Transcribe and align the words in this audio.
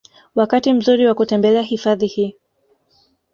Wakati 0.35 0.73
mzuri 0.73 1.05
wa 1.07 1.13
kutembelea 1.13 1.61
hifadhi 1.61 2.07
hii 2.07 2.35